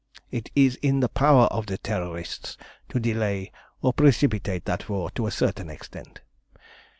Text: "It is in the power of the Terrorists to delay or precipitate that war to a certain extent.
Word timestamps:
"It 0.31 0.49
is 0.55 0.77
in 0.77 1.01
the 1.01 1.09
power 1.09 1.45
of 1.51 1.67
the 1.67 1.77
Terrorists 1.77 2.57
to 2.89 2.99
delay 2.99 3.51
or 3.83 3.93
precipitate 3.93 4.65
that 4.65 4.89
war 4.89 5.11
to 5.11 5.27
a 5.27 5.31
certain 5.31 5.69
extent. 5.69 6.21